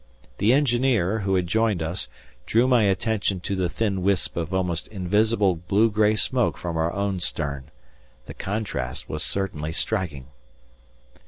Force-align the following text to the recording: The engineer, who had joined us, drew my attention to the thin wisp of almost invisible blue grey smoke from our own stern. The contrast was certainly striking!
The 0.39 0.51
engineer, 0.51 1.19
who 1.19 1.35
had 1.35 1.45
joined 1.45 1.83
us, 1.83 2.07
drew 2.47 2.67
my 2.67 2.85
attention 2.85 3.39
to 3.41 3.55
the 3.55 3.69
thin 3.69 4.01
wisp 4.01 4.35
of 4.35 4.51
almost 4.51 4.87
invisible 4.87 5.57
blue 5.67 5.91
grey 5.91 6.15
smoke 6.15 6.57
from 6.57 6.75
our 6.75 6.91
own 6.91 7.19
stern. 7.19 7.65
The 8.25 8.33
contrast 8.33 9.07
was 9.07 9.21
certainly 9.21 9.73
striking! 9.73 10.25